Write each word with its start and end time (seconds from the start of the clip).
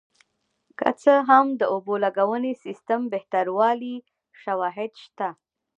که 0.79 0.89
څه 1.01 1.13
هم 1.29 1.45
د 1.59 1.61
اوبو 1.73 1.93
لګونې 2.05 2.51
سیستم 2.63 3.01
بهتروالی 3.13 3.95
شواهد 4.41 4.91
شته 5.03 5.29